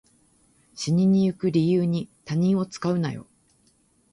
[0.73, 3.27] 死にに行く理由に他人を使うなよ